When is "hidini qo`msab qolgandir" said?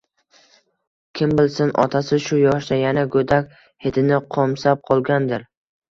3.87-5.47